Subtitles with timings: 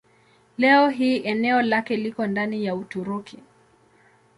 [0.57, 3.39] Leo hii eneo lake liko ndani ya Uturuki.